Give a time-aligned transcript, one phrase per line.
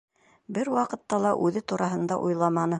[0.57, 2.69] Бер ваҡытта ла үҙе тураһында уйламаны.